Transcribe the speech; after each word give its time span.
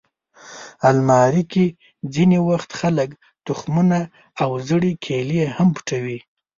الماري 0.89 1.43
کې 1.51 1.65
ځینې 2.13 2.37
وخت 2.49 2.69
خلک 2.79 3.09
تخمونه 3.47 3.99
او 4.43 4.49
زړې 4.67 4.91
کیلې 5.05 5.43
هم 5.57 5.67
پټوي 5.75 6.19